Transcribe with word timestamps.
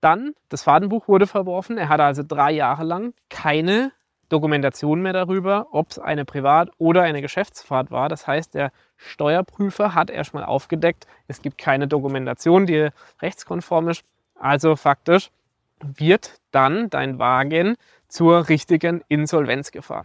Dann, 0.00 0.34
das 0.48 0.62
Fahrtenbuch 0.62 1.08
wurde 1.08 1.26
verworfen. 1.26 1.78
Er 1.78 1.88
hatte 1.88 2.04
also 2.04 2.22
drei 2.26 2.52
Jahre 2.52 2.84
lang 2.84 3.14
keine 3.30 3.92
Dokumentation 4.28 5.00
mehr 5.00 5.12
darüber, 5.12 5.68
ob 5.72 5.90
es 5.90 5.98
eine 5.98 6.24
Privat- 6.24 6.70
oder 6.78 7.02
eine 7.02 7.22
Geschäftsfahrt 7.22 7.90
war. 7.90 8.08
Das 8.08 8.26
heißt, 8.26 8.54
der 8.54 8.72
Steuerprüfer 8.96 9.94
hat 9.94 10.10
erstmal 10.10 10.44
aufgedeckt, 10.44 11.06
es 11.28 11.40
gibt 11.40 11.58
keine 11.58 11.88
Dokumentation, 11.88 12.66
die 12.66 12.90
rechtskonform 13.22 13.88
ist. 13.88 14.04
Also 14.34 14.76
faktisch 14.76 15.30
wird 15.80 16.40
dann 16.50 16.90
dein 16.90 17.18
Wagen 17.18 17.76
zur 18.08 18.48
richtigen 18.48 19.02
Insolvenzgefahr. 19.08 20.04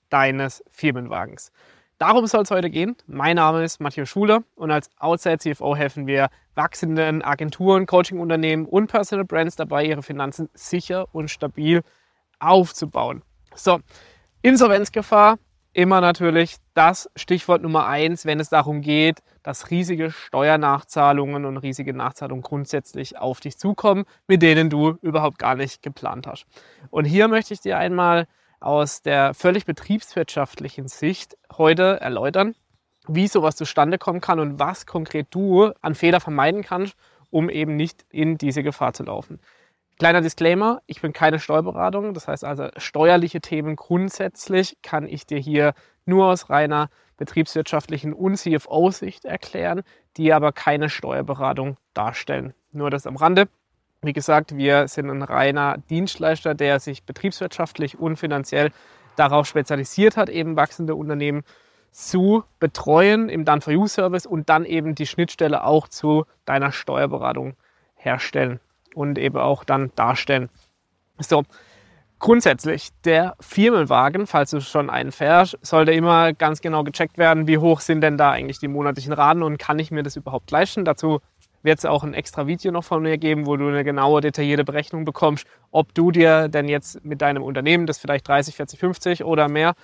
deines 0.11 0.63
Firmenwagens. 0.69 1.51
Darum 1.97 2.25
soll 2.25 2.41
es 2.41 2.51
heute 2.51 2.69
gehen. 2.69 2.95
Mein 3.05 3.35
Name 3.35 3.63
ist 3.63 3.79
Matthias 3.79 4.09
Schuler 4.09 4.43
und 4.55 4.71
als 4.71 4.89
Outside 4.99 5.37
CFO 5.37 5.75
helfen 5.75 6.07
wir 6.07 6.29
wachsenden 6.55 7.21
Agenturen, 7.21 7.85
Coachingunternehmen 7.85 8.65
und 8.65 8.87
Personal 8.87 9.25
Brands 9.25 9.55
dabei, 9.55 9.85
ihre 9.85 10.03
Finanzen 10.03 10.49
sicher 10.53 11.05
und 11.13 11.29
stabil 11.29 11.83
aufzubauen. 12.39 13.21
So, 13.53 13.79
Insolvenzgefahr, 14.41 15.37
immer 15.73 16.01
natürlich 16.01 16.57
das 16.73 17.09
Stichwort 17.15 17.61
Nummer 17.61 17.85
eins, 17.85 18.25
wenn 18.25 18.39
es 18.39 18.49
darum 18.49 18.81
geht, 18.81 19.19
dass 19.43 19.69
riesige 19.69 20.11
Steuernachzahlungen 20.11 21.45
und 21.45 21.57
riesige 21.57 21.93
Nachzahlungen 21.93 22.41
grundsätzlich 22.41 23.17
auf 23.19 23.39
dich 23.39 23.57
zukommen, 23.57 24.05
mit 24.27 24.41
denen 24.41 24.69
du 24.69 24.97
überhaupt 25.01 25.37
gar 25.37 25.55
nicht 25.55 25.83
geplant 25.83 26.27
hast. 26.27 26.45
Und 26.89 27.05
hier 27.05 27.27
möchte 27.27 27.53
ich 27.53 27.61
dir 27.61 27.77
einmal 27.77 28.27
aus 28.61 29.01
der 29.01 29.33
völlig 29.33 29.65
betriebswirtschaftlichen 29.65 30.87
Sicht 30.87 31.37
heute 31.57 31.99
erläutern, 31.99 32.55
wie 33.07 33.27
sowas 33.27 33.55
zustande 33.55 33.97
kommen 33.97 34.21
kann 34.21 34.39
und 34.39 34.59
was 34.59 34.85
konkret 34.85 35.27
du 35.31 35.71
an 35.81 35.95
Fehler 35.95 36.19
vermeiden 36.19 36.63
kannst, 36.63 36.95
um 37.29 37.49
eben 37.49 37.75
nicht 37.75 38.05
in 38.09 38.37
diese 38.37 38.63
Gefahr 38.63 38.93
zu 38.93 39.03
laufen. 39.03 39.39
Kleiner 39.99 40.21
Disclaimer, 40.21 40.81
ich 40.87 41.01
bin 41.01 41.13
keine 41.13 41.39
Steuerberatung, 41.39 42.13
das 42.13 42.27
heißt 42.27 42.43
also 42.43 42.69
steuerliche 42.77 43.41
Themen 43.41 43.75
grundsätzlich 43.75 44.77
kann 44.81 45.07
ich 45.07 45.25
dir 45.25 45.37
hier 45.37 45.73
nur 46.05 46.27
aus 46.27 46.49
reiner 46.49 46.89
betriebswirtschaftlichen 47.17 48.13
und 48.13 48.37
CFO-Sicht 48.37 49.25
erklären, 49.25 49.83
die 50.17 50.33
aber 50.33 50.51
keine 50.53 50.89
Steuerberatung 50.89 51.77
darstellen. 51.93 52.53
Nur 52.71 52.89
das 52.89 53.05
am 53.05 53.15
Rande. 53.15 53.47
Wie 54.03 54.13
gesagt, 54.13 54.57
wir 54.57 54.87
sind 54.87 55.11
ein 55.11 55.21
reiner 55.21 55.77
Dienstleister, 55.91 56.55
der 56.55 56.79
sich 56.79 57.03
betriebswirtschaftlich 57.03 57.99
und 57.99 58.17
finanziell 58.17 58.71
darauf 59.15 59.45
spezialisiert 59.45 60.17
hat, 60.17 60.27
eben 60.27 60.55
wachsende 60.55 60.95
Unternehmen 60.95 61.43
zu 61.91 62.43
betreuen 62.59 63.29
im 63.29 63.45
Done-for-You-Service 63.45 64.25
und 64.25 64.49
dann 64.49 64.65
eben 64.65 64.95
die 64.95 65.05
Schnittstelle 65.05 65.63
auch 65.63 65.87
zu 65.87 66.25
deiner 66.45 66.71
Steuerberatung 66.71 67.53
herstellen 67.93 68.59
und 68.95 69.19
eben 69.19 69.37
auch 69.37 69.63
dann 69.63 69.91
darstellen. 69.95 70.49
So, 71.19 71.43
grundsätzlich, 72.17 72.89
der 73.03 73.35
Firmenwagen, 73.39 74.25
falls 74.25 74.49
du 74.49 74.61
schon 74.61 74.89
einen 74.89 75.11
fährst, 75.11 75.59
sollte 75.61 75.91
immer 75.91 76.33
ganz 76.33 76.61
genau 76.61 76.83
gecheckt 76.83 77.19
werden, 77.19 77.45
wie 77.45 77.59
hoch 77.59 77.81
sind 77.81 78.01
denn 78.01 78.17
da 78.17 78.31
eigentlich 78.31 78.57
die 78.57 78.67
monatlichen 78.67 79.13
Raten 79.13 79.43
und 79.43 79.59
kann 79.59 79.77
ich 79.77 79.91
mir 79.91 80.01
das 80.01 80.15
überhaupt 80.15 80.49
leisten. 80.49 80.85
Dazu 80.85 81.19
wird 81.63 81.79
es 81.79 81.85
auch 81.85 82.03
ein 82.03 82.13
extra 82.13 82.47
Video 82.47 82.71
noch 82.71 82.83
von 82.83 83.01
mir 83.01 83.17
geben, 83.17 83.45
wo 83.45 83.57
du 83.57 83.67
eine 83.67 83.83
genaue, 83.83 84.21
detaillierte 84.21 84.63
Berechnung 84.63 85.05
bekommst, 85.05 85.45
ob 85.71 85.93
du 85.93 86.11
dir 86.11 86.47
denn 86.47 86.67
jetzt 86.67 87.03
mit 87.05 87.21
deinem 87.21 87.43
Unternehmen, 87.43 87.85
das 87.85 87.97
vielleicht 87.97 88.27
30, 88.27 88.55
40, 88.55 88.79
50 88.79 89.23
oder 89.23 89.47
mehr 89.47 89.75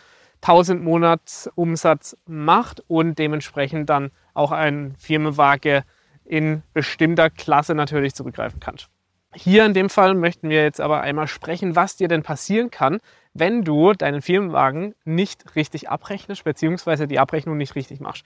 1000 0.41 0.83
Monatsumsatz 0.83 2.15
macht 2.25 2.83
und 2.87 3.17
dementsprechend 3.17 3.89
dann 3.89 4.11
auch 4.33 4.51
ein 4.51 4.95
Firmenwaage 4.97 5.83
in 6.25 6.61
bestimmter 6.73 7.29
Klasse 7.29 7.73
natürlich 7.73 8.13
zurückgreifen 8.13 8.59
kannst. 8.59 8.89
Hier 9.33 9.65
in 9.65 9.73
dem 9.73 9.89
Fall 9.89 10.15
möchten 10.15 10.49
wir 10.49 10.63
jetzt 10.63 10.81
aber 10.81 11.01
einmal 11.01 11.27
sprechen, 11.27 11.75
was 11.75 11.95
dir 11.95 12.07
denn 12.07 12.23
passieren 12.23 12.71
kann, 12.71 12.99
wenn 13.33 13.63
du 13.63 13.93
deinen 13.93 14.21
Firmenwagen 14.21 14.95
nicht 15.05 15.55
richtig 15.55 15.89
abrechnest, 15.89 16.43
beziehungsweise 16.43 17.07
die 17.07 17.19
Abrechnung 17.19 17.57
nicht 17.57 17.75
richtig 17.75 17.99
machst. 17.99 18.25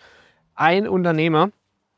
Ein 0.56 0.88
Unternehmer 0.88 1.50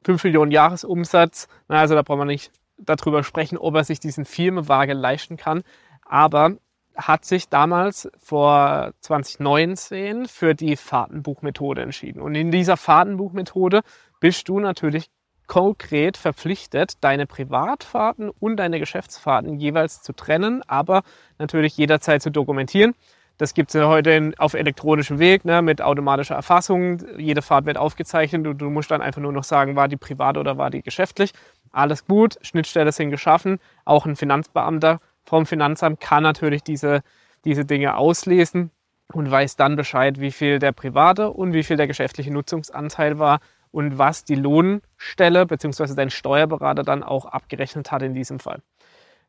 5 0.04 0.24
Millionen 0.24 0.52
Jahresumsatz. 0.52 1.48
Also 1.68 1.96
da 1.96 2.02
braucht 2.02 2.20
man 2.20 2.28
nicht 2.28 2.52
darüber 2.78 3.24
sprechen, 3.24 3.58
ob 3.58 3.76
er 3.76 3.84
sich 3.84 4.00
diesen 4.00 4.26
Firmenwagen 4.26 4.98
leisten 4.98 5.38
kann. 5.38 5.64
Aber 6.06 6.58
hat 6.96 7.26
sich 7.26 7.50
damals 7.50 8.10
vor 8.20 8.92
2019 9.02 10.28
für 10.28 10.54
die 10.54 10.76
Fahrtenbuchmethode 10.76 11.82
entschieden. 11.82 12.22
Und 12.22 12.36
in 12.36 12.52
dieser 12.52 12.78
Fahrtenbuchmethode 12.78 13.82
bist 14.20 14.48
du 14.48 14.60
natürlich 14.60 15.10
konkret 15.48 16.18
verpflichtet, 16.18 17.04
deine 17.04 17.26
Privatfahrten 17.26 18.30
und 18.30 18.58
deine 18.58 18.80
Geschäftsfahrten 18.80 19.60
jeweils 19.60 20.02
zu 20.02 20.14
trennen, 20.14 20.62
aber 20.68 21.04
natürlich 21.38 21.76
jederzeit 21.78 22.22
zu 22.22 22.32
dokumentieren. 22.32 22.96
Das 23.38 23.54
gibt 23.54 23.72
es 23.72 23.74
ja 23.74 23.88
heute 23.88 24.32
auf 24.38 24.54
elektronischem 24.54 25.18
Weg 25.20 25.44
ne, 25.44 25.62
mit 25.62 25.82
automatischer 25.82 26.36
Erfassung. 26.36 27.00
Jede 27.18 27.42
Fahrt 27.42 27.66
wird 27.66 27.78
aufgezeichnet 27.78 28.46
und 28.46 28.60
du 28.60 28.70
musst 28.70 28.92
dann 28.92 29.02
einfach 29.02 29.22
nur 29.22 29.32
noch 29.32 29.44
sagen, 29.44 29.76
war 29.76 29.88
die 29.88 29.98
privat 29.98 30.38
oder 30.38 30.58
war 30.58 30.70
die 30.70 30.84
geschäftlich. 30.84 31.34
Alles 31.72 32.06
gut, 32.06 32.38
Schnittstelle 32.42 32.92
sind 32.92 33.10
geschaffen. 33.10 33.60
Auch 33.86 34.06
ein 34.06 34.16
Finanzbeamter 34.16 35.00
vom 35.26 35.46
Finanzamt 35.46 36.00
kann 36.00 36.24
natürlich 36.24 36.64
diese, 36.64 37.02
diese 37.44 37.66
Dinge 37.66 37.98
auslesen 37.98 38.70
und 39.12 39.30
weiß 39.30 39.56
dann 39.56 39.76
Bescheid, 39.76 40.20
wie 40.20 40.32
viel 40.32 40.60
der 40.60 40.72
private 40.72 41.32
und 41.32 41.54
wie 41.54 41.64
viel 41.64 41.78
der 41.78 41.88
geschäftliche 41.88 42.32
Nutzungsanteil 42.32 43.18
war 43.18 43.40
und 43.72 43.98
was 43.98 44.24
die 44.24 44.36
Lohnstelle 44.36 45.48
bzw. 45.48 45.96
dein 45.96 46.12
Steuerberater 46.12 46.84
dann 46.84 47.02
auch 47.02 47.26
abgerechnet 47.26 47.92
hat 47.92 48.04
in 48.04 48.14
diesem 48.14 48.40
Fall. 48.40 48.62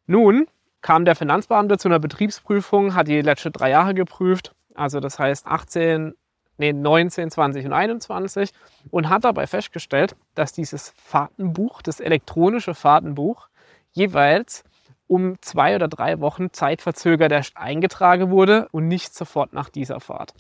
Nun 0.07 0.47
kam 0.85 1.07
der 1.07 1.17
Finanzbeamte 1.17 1.79
zu 1.79 1.89
einer 1.89 1.99
Betriebsprüfung, 1.99 2.95
hat 2.95 3.09
die 3.09 3.23
letzten 3.23 3.53
drei 3.53 3.71
Jahre 3.71 3.95
geprüft, 3.95 4.55
also 4.75 5.01
das 5.01 5.19
heißt 5.19 5.47
18, 5.47 6.13
nee, 6.59 6.75
19, 6.75 7.31
20 7.31 7.65
und 7.65 7.73
21 7.73 8.53
und 8.91 9.09
hat 9.09 9.25
dabei 9.25 9.47
festgestellt, 9.47 10.15
dass 10.35 10.53
dieses 10.53 10.91
Fahrtenbuch, 10.91 11.81
das 11.81 12.01
elektronische 12.01 12.75
Fahrtenbuch, 12.75 13.49
jeweils 13.93 14.63
um 15.07 15.41
zwei 15.41 15.75
oder 15.75 15.89
drei 15.89 16.21
Wochen 16.21 16.53
zeitverzögert 16.53 17.53
eingetragen 17.55 18.29
wurde 18.31 18.69
und 18.71 18.87
nicht 18.87 19.15
sofort 19.15 19.55
nach 19.55 19.71
dieser 19.71 20.01
Fahrt. 20.01 20.35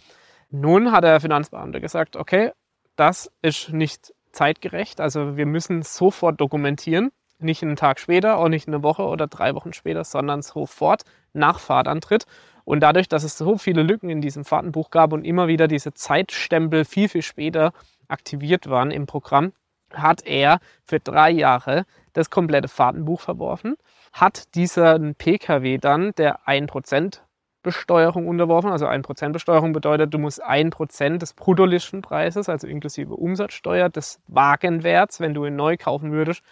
Nun 0.50 0.92
hat 0.92 1.04
der 1.04 1.20
Finanzbeamte 1.20 1.80
gesagt, 1.80 2.16
okay, 2.16 2.52
das 2.96 3.32
ist 3.40 3.72
nicht 3.72 4.12
zeitgerecht, 4.30 5.00
also 5.00 5.38
wir 5.38 5.46
müssen 5.46 5.80
sofort 5.80 6.38
dokumentieren 6.38 7.12
nicht 7.38 7.62
einen 7.62 7.76
Tag 7.76 8.00
später, 8.00 8.38
auch 8.38 8.48
nicht 8.48 8.68
eine 8.68 8.82
Woche 8.82 9.02
oder 9.02 9.26
drei 9.26 9.54
Wochen 9.54 9.72
später, 9.72 10.04
sondern 10.04 10.42
sofort 10.42 11.02
nach 11.32 11.58
Fahrtantritt. 11.58 12.26
Und 12.64 12.80
dadurch, 12.80 13.08
dass 13.08 13.24
es 13.24 13.36
so 13.36 13.58
viele 13.58 13.82
Lücken 13.82 14.08
in 14.08 14.20
diesem 14.20 14.44
Fahrtenbuch 14.44 14.90
gab 14.90 15.12
und 15.12 15.24
immer 15.24 15.48
wieder 15.48 15.68
diese 15.68 15.92
Zeitstempel 15.92 16.84
viel, 16.84 17.08
viel 17.08 17.22
später 17.22 17.72
aktiviert 18.08 18.70
waren 18.70 18.90
im 18.90 19.06
Programm, 19.06 19.52
hat 19.92 20.26
er 20.26 20.60
für 20.86 21.00
drei 21.00 21.30
Jahre 21.30 21.84
das 22.14 22.30
komplette 22.30 22.68
Fahrtenbuch 22.68 23.20
verworfen, 23.20 23.76
hat 24.12 24.54
diesen 24.54 25.14
Pkw 25.14 25.78
dann 25.78 26.14
der 26.14 26.40
1% 26.46 27.20
Besteuerung 27.62 28.28
unterworfen. 28.28 28.70
Also 28.70 28.86
1% 28.86 29.32
Besteuerung 29.32 29.72
bedeutet, 29.72 30.14
du 30.14 30.18
musst 30.18 30.44
1% 30.44 31.18
des 31.18 31.32
Bruttolistenpreises, 31.32 32.48
also 32.48 32.68
inklusive 32.68 33.14
Umsatzsteuer, 33.14 33.88
des 33.88 34.20
Wagenwerts, 34.28 35.18
wenn 35.18 35.34
du 35.34 35.44
ihn 35.44 35.56
neu 35.56 35.76
kaufen 35.76 36.12
würdest, 36.12 36.42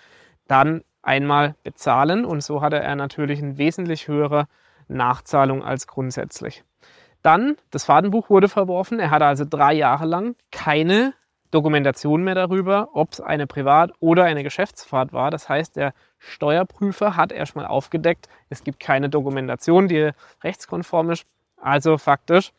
dann 0.48 0.82
einmal 1.02 1.54
bezahlen 1.62 2.24
und 2.24 2.42
so 2.42 2.62
hatte 2.62 2.78
er 2.78 2.94
natürlich 2.96 3.42
eine 3.42 3.58
wesentlich 3.58 4.08
höhere 4.08 4.46
Nachzahlung 4.88 5.64
als 5.64 5.86
grundsätzlich. 5.86 6.64
Dann, 7.22 7.56
das 7.70 7.84
Fahrtenbuch 7.84 8.30
wurde 8.30 8.48
verworfen. 8.48 8.98
Er 8.98 9.10
hatte 9.10 9.26
also 9.26 9.44
drei 9.48 9.72
Jahre 9.72 10.06
lang 10.06 10.34
keine 10.50 11.14
Dokumentation 11.52 12.24
mehr 12.24 12.34
darüber, 12.34 12.88
ob 12.94 13.12
es 13.12 13.20
eine 13.20 13.46
Privat- 13.46 13.92
oder 14.00 14.24
eine 14.24 14.42
Geschäftsfahrt 14.42 15.12
war. 15.12 15.30
Das 15.30 15.48
heißt, 15.48 15.76
der 15.76 15.92
Steuerprüfer 16.18 17.16
hat 17.16 17.30
erstmal 17.30 17.66
aufgedeckt, 17.66 18.28
es 18.48 18.64
gibt 18.64 18.80
keine 18.80 19.08
Dokumentation, 19.08 19.86
die 19.86 20.10
rechtskonform 20.42 21.10
ist. 21.10 21.26
Also 21.56 21.98
faktisch 21.98 22.52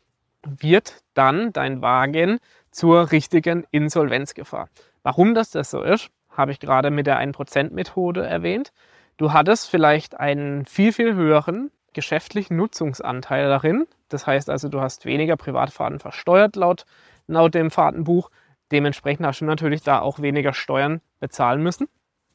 wird 0.46 1.02
dann 1.14 1.52
dein 1.54 1.82
Wagen 1.82 2.40
zur 2.72 3.12
richtigen 3.12 3.66
Insolvenzgefahr. 3.72 4.70
Warum 5.02 5.34
das 5.34 5.50
das 5.52 5.72
so 5.72 5.82
ist, 5.82 6.10
habe 6.36 6.52
ich 6.52 6.60
gerade 6.60 6.92
mit 6.92 7.08
der 7.08 7.20
1%-Methode 7.20 8.26
erwähnt. 8.26 8.74
Du 9.18 9.32
hattest 9.32 9.70
vielleicht 9.70 10.20
einen 10.20 10.66
viel, 10.66 10.92
viel 10.92 11.14
höheren 11.14 11.72
geschäftlichen 11.94 12.58
Nutzungsanteil 12.58 13.48
darin. 13.48 13.88
Das 14.10 14.28
heißt 14.28 14.50
also, 14.50 14.68
du 14.70 14.82
hast 14.82 15.06
weniger 15.06 15.38
Privatfahrten 15.38 16.00
versteuert 16.00 16.56
laut, 16.56 16.86
laut 17.28 17.54
dem 17.54 17.72
Fahrtenbuch. 17.72 18.30
Dementsprechend 18.72 19.26
hast 19.26 19.42
du 19.42 19.46
natürlich 19.46 19.84
da 19.84 20.00
auch 20.00 20.20
weniger 20.20 20.54
Steuern 20.54 21.02
bezahlen 21.20 21.62
müssen. 21.62 21.88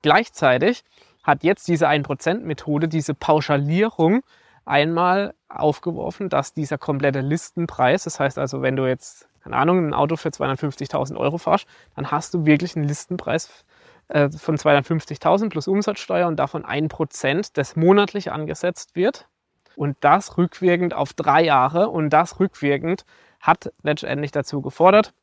Gleichzeitig 0.03 0.85
hat 1.25 1.43
jetzt 1.43 1.67
diese 1.69 1.89
1%-Methode, 1.89 2.89
diese 2.89 3.15
Pauschalierung 3.15 4.23
einmal 4.65 5.35
aufgeworfen, 5.49 6.29
dass 6.29 6.53
dieser 6.53 6.79
komplette 6.79 7.21
Listenpreis, 7.21 8.05
das 8.05 8.21
heißt 8.21 8.39
also, 8.39 8.63
wenn 8.63 8.77
du 8.77 8.87
jetzt, 8.87 9.29
keine 9.43 9.57
Ahnung, 9.57 9.89
ein 9.89 9.95
Auto 9.95 10.17
für 10.17 10.29
250.000 10.29 11.17
Euro 11.17 11.39
fährst, 11.39 11.67
dann 11.97 12.11
hast 12.11 12.35
du 12.35 12.45
wirklich 12.47 12.77
einen 12.77 12.87
Listenpreis 12.87 13.65
äh, 14.09 14.31
von 14.31 14.57
250.000 14.57 15.51
plus 15.51 15.69
Umsatzsteuer 15.69 16.27
und 16.27 16.37
davon 16.37 16.65
1%, 16.65 17.51
das 17.55 17.77
monatlich 17.77 18.33
angesetzt 18.33 18.97
wird. 18.97 19.29
Und 19.77 19.97
das 20.01 20.37
rückwirkend 20.37 20.93
auf 20.95 21.13
drei 21.13 21.45
Jahre 21.45 21.89
und 21.89 22.11
das 22.11 22.41
rückwirkend 22.41 23.05
hat 23.41 23.73
letztendlich 23.83 24.33
dazu 24.33 24.61
gefordert, 24.61 25.15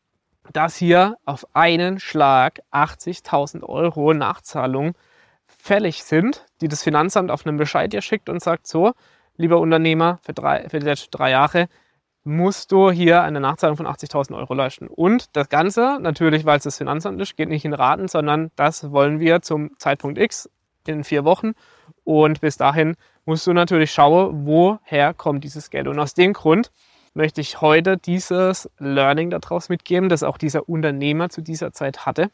dass 0.54 0.76
hier 0.76 1.18
auf 1.26 1.46
einen 1.54 2.00
Schlag 2.00 2.62
80.000 2.72 3.64
Euro 3.64 4.14
Nachzahlung 4.14 4.96
fällig 5.48 6.04
sind, 6.04 6.46
die 6.62 6.68
das 6.68 6.84
Finanzamt 6.84 7.32
auf 7.32 7.46
einen 7.46 7.58
Bescheid 7.58 7.92
dir 7.92 8.02
schickt 8.02 8.30
und 8.30 8.42
sagt, 8.42 8.68
so, 8.68 8.94
lieber 9.36 9.60
Unternehmer, 9.60 10.20
für, 10.24 10.34
drei, 10.34 10.70
für 10.70 10.80
die 10.80 10.86
letzten 10.86 11.12
drei 11.12 11.32
Jahre 11.32 11.68
musst 12.26 12.72
du 12.72 12.90
hier 12.90 13.22
eine 13.22 13.40
Nachzahlung 13.40 13.78
von 13.78 13.86
80.000 13.86 14.36
Euro 14.36 14.54
leisten. 14.56 14.88
Und 14.88 15.36
das 15.36 15.48
Ganze, 15.48 16.00
natürlich, 16.02 16.44
weil 16.44 16.58
es 16.58 16.64
das 16.64 16.78
Finanzamt 16.78 17.22
ist, 17.22 17.38
geht 17.38 17.50
nicht 17.50 17.66
in 17.66 17.74
Raten, 17.74 18.08
sondern 18.08 18.52
das 18.56 18.92
wollen 18.92 19.20
wir 19.20 19.42
zum 19.42 19.78
Zeitpunkt 19.78 20.18
X 20.18 20.50
in 20.88 21.04
vier 21.04 21.24
Wochen. 21.24 21.54
Und 22.04 22.42
bis 22.42 22.58
dahin 22.58 22.96
musst 23.26 23.46
du 23.46 23.54
natürlich 23.54 23.92
schauen, 23.92 24.46
woher 24.46 25.14
kommt 25.14 25.44
dieses 25.44 25.70
Geld. 25.70 25.88
Und 25.88 26.00
aus 26.00 26.16
dem 26.16 26.34
Grund 26.34 26.72
möchte 27.14 27.42
ich 27.42 27.62
heute 27.62 27.98
dieses 27.98 28.70
Learning 28.80 29.30
daraus 29.30 29.70
mitgeben, 29.70 30.10
das 30.10 30.24
auch 30.24 30.40
dieser 30.40 30.68
Unternehmer 30.68 31.30
zu 31.30 31.42
dieser 31.42 31.72
Zeit 31.74 32.08
hatte 32.08 32.32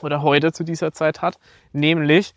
oder 0.00 0.22
heute 0.22 0.52
zu 0.52 0.64
dieser 0.64 0.92
Zeit 0.92 1.22
hat, 1.22 1.38
nämlich 1.72 2.34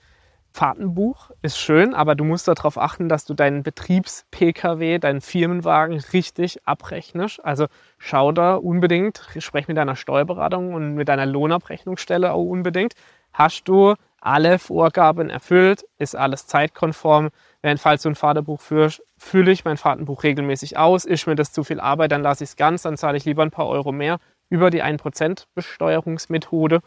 Fahrtenbuch 0.57 1.29
ist 1.43 1.59
schön, 1.59 1.93
aber 1.93 2.15
du 2.15 2.23
musst 2.23 2.47
darauf 2.47 2.79
achten, 2.79 3.09
dass 3.09 3.25
du 3.25 3.35
deinen 3.35 3.61
Betriebs-Pkw, 3.61 4.97
deinen 4.97 5.21
Firmenwagen 5.21 5.99
richtig 6.13 6.65
abrechnest. 6.65 7.45
Also 7.45 7.67
schau 7.99 8.31
da 8.31 8.55
unbedingt, 8.55 9.21
sprech 9.37 9.67
mit 9.67 9.77
deiner 9.77 9.95
Steuerberatung 9.95 10.73
und 10.73 10.95
mit 10.95 11.09
deiner 11.09 11.27
Lohnabrechnungsstelle 11.27 12.33
auch 12.33 12.43
unbedingt. 12.43 12.95
Hast 13.33 13.65
du 13.65 13.93
alle 14.19 14.57
Vorgaben 14.57 15.29
erfüllt? 15.29 15.85
Ist 15.99 16.15
alles 16.15 16.47
zeitkonform? 16.47 17.29
Wenn 17.61 17.77
falls 17.77 18.01
du 18.01 18.09
ein 18.09 18.15
Fahrtenbuch 18.15 18.59
führst, 18.59 19.03
fülle 19.15 19.51
ich 19.51 19.63
mein 19.63 19.77
Fahrtenbuch 19.77 20.23
regelmäßig 20.23 20.75
aus. 20.75 21.05
Ist 21.05 21.27
mir 21.27 21.35
das 21.35 21.51
zu 21.51 21.63
viel 21.63 21.79
Arbeit, 21.79 22.11
dann 22.11 22.23
lasse 22.23 22.43
ich 22.43 22.49
es 22.49 22.55
ganz, 22.55 22.81
dann 22.81 22.97
zahle 22.97 23.17
ich 23.17 23.25
lieber 23.25 23.43
ein 23.43 23.51
paar 23.51 23.67
Euro 23.67 23.91
mehr 23.91 24.17
über 24.49 24.71
die 24.71 24.83
1% 24.83 25.45
Besteuerungsmethode. 25.53 26.79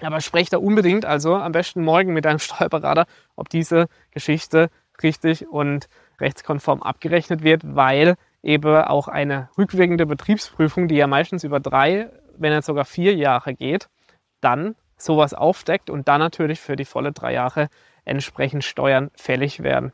Aber 0.00 0.20
sprech 0.20 0.48
da 0.48 0.58
unbedingt, 0.58 1.04
also 1.04 1.36
am 1.36 1.52
besten 1.52 1.82
morgen 1.82 2.12
mit 2.12 2.24
deinem 2.24 2.38
Steuerberater, 2.40 3.06
ob 3.36 3.48
diese 3.48 3.88
Geschichte 4.10 4.70
richtig 5.02 5.48
und 5.48 5.88
rechtskonform 6.20 6.82
abgerechnet 6.82 7.42
wird, 7.42 7.62
weil 7.64 8.14
eben 8.42 8.76
auch 8.76 9.08
eine 9.08 9.48
rückwirkende 9.56 10.06
Betriebsprüfung, 10.06 10.88
die 10.88 10.96
ja 10.96 11.06
meistens 11.06 11.44
über 11.44 11.60
drei, 11.60 12.10
wenn 12.36 12.54
nicht 12.54 12.64
sogar 12.64 12.84
vier 12.84 13.14
Jahre 13.14 13.54
geht, 13.54 13.88
dann 14.40 14.74
sowas 14.96 15.34
aufdeckt 15.34 15.90
und 15.90 16.08
dann 16.08 16.20
natürlich 16.20 16.60
für 16.60 16.76
die 16.76 16.84
volle 16.84 17.12
drei 17.12 17.32
Jahre 17.32 17.68
entsprechend 18.04 18.64
Steuern 18.64 19.10
fällig 19.14 19.62
werden. 19.62 19.92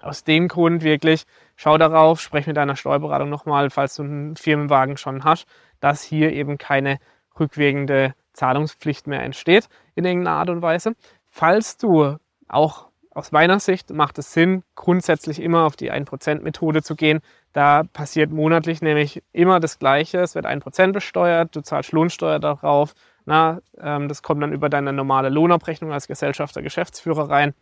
Aus 0.00 0.24
dem 0.24 0.48
Grund 0.48 0.82
wirklich, 0.82 1.24
schau 1.56 1.76
darauf, 1.76 2.20
sprech 2.20 2.46
mit 2.46 2.56
deiner 2.56 2.76
Steuerberatung 2.76 3.28
nochmal, 3.28 3.68
falls 3.68 3.96
du 3.96 4.02
einen 4.02 4.36
Firmenwagen 4.36 4.96
schon 4.96 5.24
hast, 5.24 5.46
dass 5.80 6.02
hier 6.02 6.32
eben 6.32 6.56
keine 6.56 6.98
rückwirkende 7.38 8.14
Zahlungspflicht 8.32 9.06
mehr 9.06 9.22
entsteht 9.22 9.68
in 9.94 10.04
irgendeiner 10.04 10.36
Art 10.36 10.50
und 10.50 10.62
Weise. 10.62 10.94
Falls 11.28 11.76
du 11.76 12.16
auch 12.48 12.90
aus 13.12 13.32
meiner 13.32 13.58
Sicht 13.58 13.90
macht 13.90 14.18
es 14.18 14.32
Sinn, 14.32 14.62
grundsätzlich 14.76 15.42
immer 15.42 15.64
auf 15.64 15.76
die 15.76 15.92
1%-Methode 15.92 16.82
zu 16.82 16.94
gehen. 16.94 17.20
Da 17.52 17.82
passiert 17.82 18.30
monatlich 18.30 18.82
nämlich 18.82 19.22
immer 19.32 19.58
das 19.58 19.78
Gleiche. 19.78 20.18
Es 20.20 20.34
wird 20.34 20.46
1% 20.46 20.92
besteuert, 20.92 21.54
du 21.56 21.60
zahlst 21.60 21.92
Lohnsteuer 21.92 22.38
darauf. 22.38 22.94
Na, 23.24 23.60
ähm, 23.78 24.08
das 24.08 24.22
kommt 24.22 24.42
dann 24.42 24.52
über 24.52 24.68
deine 24.68 24.92
normale 24.92 25.28
Lohnabrechnung 25.28 25.92
als 25.92 26.06
Gesellschafter, 26.06 26.62
Geschäftsführer 26.62 27.28
rein. 27.28 27.54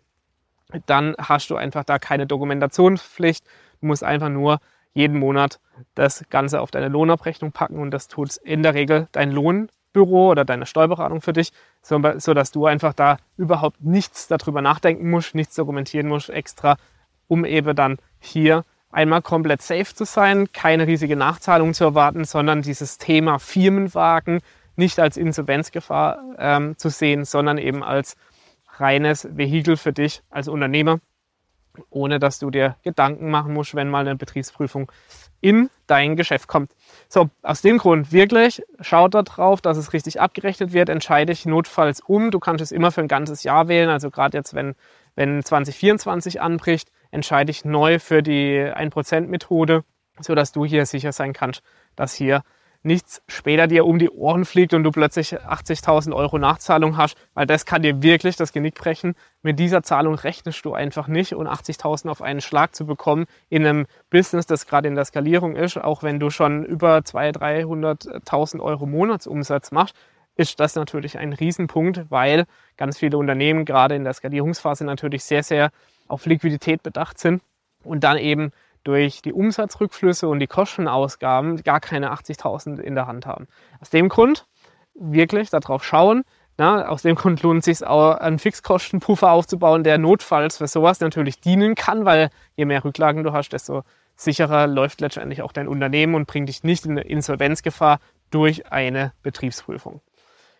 Dann 0.87 1.15
hast 1.19 1.49
du 1.51 1.57
einfach 1.57 1.85
da 1.85 1.99
keine 1.99 2.27
Dokumentationspflicht. 2.27 3.45
Du 3.81 3.87
musst 3.87 4.05
einfach 4.05 4.29
nur 4.29 4.61
jeden 4.93 5.19
Monat 5.19 5.61
das 5.95 6.25
Ganze 6.29 6.61
auf 6.61 6.71
deine 6.71 6.89
Lohnabrechnung 6.89 7.53
packen 7.53 7.79
und 7.79 7.91
das 7.91 8.09
tut 8.09 8.37
in 8.37 8.63
der 8.63 8.75
Regel 8.75 9.09
dein 9.13 9.33
Lohn 9.33 9.69
Büro 9.99 10.29
oder 10.29 10.45
deine 10.45 10.65
Steuerberatung 10.65 11.21
für 11.21 11.33
dich, 11.33 11.51
so, 11.83 11.99
dass 11.99 12.53
du 12.53 12.67
einfach 12.67 12.93
da 12.93 13.17
überhaupt 13.37 13.83
nichts 13.83 14.29
darüber 14.29 14.63
nachdenken 14.63 15.11
musst, 15.11 15.35
nichts 15.35 15.57
dokumentieren 15.57 16.07
musst 16.07 16.31
extra, 16.31 16.77
um 17.27 17.45
eben 17.45 17.75
dann 17.75 17.99
hier 18.21 18.65
einmal 18.91 19.23
komplett 19.23 19.61
safe 19.61 19.93
zu 19.95 20.05
sein, 20.05 20.53
keine 20.53 20.87
riesige 20.87 21.17
Nachzahlung 21.17 21.75
zu 21.75 21.85
erwarten, 21.85 22.25
sondern 22.25 22.63
dieses 22.63 22.99
Thema 22.99 23.41
Firmenwagen 23.41 24.41
nicht 24.77 25.01
als 25.01 25.17
Insolvenzgefahr 25.17 26.21
ähm, 26.39 26.79
zu 26.79 26.91
sehen, 26.91 27.25
sondern 27.25 27.59
eben 27.59 27.83
als 27.83 28.17
reines 28.77 29.29
Vehikel 29.37 29.77
für 29.77 29.93
dich 29.93 30.23
als 30.31 30.47
Unternehmer, 30.47 31.01
ohne 31.91 32.19
dass 32.19 32.39
du 32.39 32.51
dir 32.51 32.77
Gedanken 32.83 33.31
machen 33.31 33.53
musst, 33.53 33.75
wenn 33.75 33.89
mal 33.89 34.01
eine 34.01 34.17
Betriebsprüfung 34.17 34.91
in 35.41 35.71
dein 35.87 36.17
Geschäft 36.17 36.49
kommt. 36.49 36.73
So, 37.09 37.31
aus 37.43 37.63
dem 37.63 37.79
Grund 37.79 38.13
wirklich, 38.13 38.63
schaut 38.81 39.15
da 39.15 39.23
drauf, 39.23 39.61
dass 39.61 39.77
es 39.77 39.93
richtig 39.93 40.21
abgerechnet 40.21 40.73
wird, 40.73 40.89
entscheide 40.89 41.33
dich 41.33 41.47
notfalls 41.47 42.01
um. 42.01 42.31
Du 42.31 42.41
kannst 42.41 42.63
es 42.63 42.73
immer 42.73 42.91
für 42.91 43.01
ein 43.01 43.09
ganzes 43.09 43.43
Jahr 43.45 43.69
wählen, 43.69 43.89
also 43.89 44.11
gerade 44.11 44.37
jetzt, 44.37 44.55
wenn, 44.55 44.75
wenn 45.15 45.43
2024 45.43 46.41
anbricht, 46.41 46.91
entscheide 47.11 47.53
dich 47.53 47.65
neu 47.65 47.99
für 47.99 48.23
die 48.23 48.59
1%-Methode, 48.61 49.85
sodass 50.21 50.53
du 50.53 50.65
hier 50.65 50.85
sicher 50.87 51.13
sein 51.13 51.33
kannst, 51.33 51.63
dass 51.97 52.15
hier 52.15 52.43
nichts 52.83 53.23
später 53.29 53.67
dir 53.67 53.85
um 53.85 53.99
die 53.99 54.11
Ohren 54.11 54.45
fliegt 54.45 54.73
und 54.73 54.85
du 54.85 54.91
plötzlich 54.91 55.39
80.000 55.41 56.15
Euro 56.15 56.39
Nachzahlung 56.39 56.97
hast, 56.97 57.17
weil 57.35 57.47
das 57.47 57.67
kann 57.67 57.83
dir 57.83 58.03
wirklich 58.03 58.37
das 58.37 58.53
Genick 58.53 58.75
brechen. 58.77 59.15
Mit 59.43 59.59
dieser 59.59 59.83
Zahlung 59.83 60.15
rechnest 60.15 60.65
du 60.65 60.75
einfach 60.75 61.09
nicht 61.09 61.35
und 61.35 61.49
80.000 61.49 62.09
auf 62.09 62.23
einen 62.23 62.41
Schlag 62.41 62.75
zu 62.75 62.87
bekommen 62.87 63.27
in 63.49 63.67
einem 63.67 63.87
Business, 64.11 64.47
das 64.47 64.67
gerade 64.67 64.89
in 64.89 64.95
der 64.95 65.05
Skalierung 65.05 65.57
ist, 65.57 65.77
auch 65.77 66.03
wenn 66.03 66.21
du 66.21 66.31
schon 66.31 66.65
über 66.65 66.99
200.000, 66.99 68.23
300.000 68.25 68.61
Euro 68.61 68.87
Monatsumsatz 68.87 69.73
machst, 69.73 69.95
ist 70.37 70.61
das 70.61 70.77
natürlich 70.77 71.19
ein 71.19 71.33
Riesenpunkt, 71.33 72.11
weil 72.11 72.47
ganz 72.77 72.97
viele 72.97 73.19
Unternehmen 73.19 73.65
gerade 73.65 73.97
in 73.97 74.05
der 74.05 74.15
Skalierungsphase 74.15 74.85
natürlich 74.85 75.25
sehr, 75.25 75.43
sehr 75.43 75.71
auf 76.07 76.27
Liquidität 76.27 76.83
bedacht 76.85 77.19
sind 77.19 77.43
und 77.83 78.05
dann 78.05 78.17
eben 78.19 78.53
durch 78.85 79.23
die 79.23 79.33
Umsatzrückflüsse 79.33 80.29
und 80.29 80.41
die 80.41 80.47
Kostenausgaben 80.47 81.63
gar 81.63 81.81
keine 81.81 82.13
80.000 82.13 82.81
in 82.81 82.95
der 82.95 83.07
Hand 83.07 83.27
haben. 83.27 83.47
Aus 83.81 83.91
dem 83.91 84.09
Grund 84.09 84.47
wirklich 84.95 85.51
darauf 85.51 85.85
schauen. 85.85 86.25
Na, 86.57 86.89
aus 86.89 87.03
dem 87.03 87.15
Grund 87.15 87.43
lohnt 87.43 87.61
es 87.61 87.79
sich 87.79 87.87
auch, 87.87 88.17
einen 88.17 88.41
Fixkostenpuffer 88.41 89.31
aufzubauen, 89.31 89.85
der 89.85 89.97
notfalls 89.99 90.59
für 90.59 90.67
sowas 90.67 90.99
natürlich 90.99 91.41
dienen 91.41 91.77
kann, 91.77 92.05
weil 92.05 92.31
je 92.57 92.65
mehr 92.65 92.85
Rücklagen 92.85 93.23
du 93.23 93.33
hast, 93.33 93.51
desto 93.51 93.85
sicherer 94.17 94.67
läuft 94.67 95.01
letztendlich 95.01 95.43
auch 95.43 95.53
dein 95.53 95.69
Unternehmen 95.69 96.17
und 96.17 96.27
bringt 96.27 96.49
dich 96.49 96.65
nicht 96.65 96.85
in 96.85 96.93
eine 96.93 97.03
Insolvenzgefahr 97.03 98.01
durch 98.31 98.73
eine 98.73 99.13
Betriebsprüfung. 99.23 100.01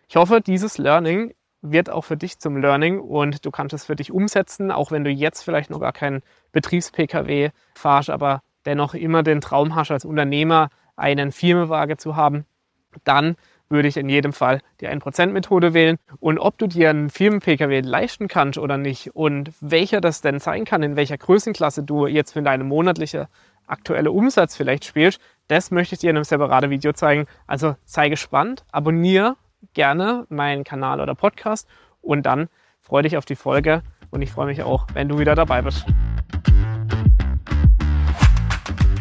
Ich 0.07 0.15
hoffe, 0.15 0.41
dieses 0.41 0.77
Learning 0.77 1.33
wird 1.61 1.89
auch 1.89 2.05
für 2.05 2.17
dich 2.17 2.39
zum 2.39 2.57
Learning 2.57 2.99
und 2.99 3.45
du 3.45 3.51
kannst 3.51 3.73
es 3.73 3.85
für 3.85 3.95
dich 3.95 4.11
umsetzen, 4.11 4.71
auch 4.71 4.91
wenn 4.91 5.03
du 5.03 5.09
jetzt 5.09 5.43
vielleicht 5.43 5.69
noch 5.69 5.79
gar 5.79 5.93
keinen 5.93 6.21
Betriebs-Pkw 6.51 7.49
fahrst, 7.75 8.09
aber 8.09 8.41
dennoch 8.65 8.93
immer 8.93 9.23
den 9.23 9.41
Traum 9.41 9.75
hast, 9.75 9.91
als 9.91 10.05
Unternehmer 10.05 10.69
einen 10.95 11.31
Firmenwagen 11.31 11.97
zu 11.97 12.15
haben, 12.15 12.45
dann 13.03 13.35
würde 13.69 13.87
ich 13.87 13.97
in 13.97 14.09
jedem 14.09 14.33
Fall 14.33 14.61
die 14.81 14.87
1%-Methode 14.87 15.73
wählen. 15.73 15.97
Und 16.19 16.39
ob 16.39 16.57
du 16.57 16.67
dir 16.67 16.89
einen 16.89 17.09
Firmen-Pkw 17.09 17.81
leisten 17.81 18.27
kannst 18.27 18.57
oder 18.57 18.77
nicht 18.77 19.15
und 19.15 19.51
welcher 19.61 20.01
das 20.01 20.21
denn 20.21 20.39
sein 20.39 20.65
kann, 20.65 20.81
in 20.81 20.95
welcher 20.95 21.17
Größenklasse 21.17 21.83
du 21.83 22.07
jetzt 22.07 22.33
für 22.33 22.41
deine 22.41 22.63
monatliche 22.63 23.27
aktuelle 23.67 24.11
Umsatz 24.11 24.55
vielleicht 24.55 24.85
spielst, 24.85 25.21
das 25.47 25.69
möchte 25.69 25.95
ich 25.95 26.01
dir 26.01 26.09
in 26.09 26.17
einem 26.17 26.23
separaten 26.23 26.71
Video 26.71 26.93
zeigen. 26.93 27.27
Also 27.45 27.75
sei 27.85 28.09
gespannt, 28.09 28.65
abonniere 28.71 29.35
gerne 29.73 30.25
meinen 30.29 30.63
Kanal 30.63 31.01
oder 31.01 31.15
Podcast 31.15 31.67
und 32.01 32.25
dann 32.25 32.49
freue 32.81 33.03
dich 33.03 33.17
auf 33.17 33.25
die 33.25 33.35
Folge 33.35 33.83
und 34.11 34.21
ich 34.21 34.31
freue 34.31 34.47
mich 34.47 34.63
auch, 34.63 34.87
wenn 34.93 35.09
du 35.09 35.19
wieder 35.19 35.35
dabei 35.35 35.61
bist. 35.61 35.85